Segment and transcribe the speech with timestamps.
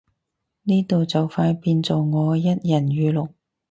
[0.63, 3.29] 呢度就快變做我一人語錄